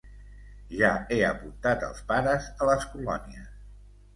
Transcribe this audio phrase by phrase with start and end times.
[0.77, 3.53] Ja he apuntat els pares a les colònies.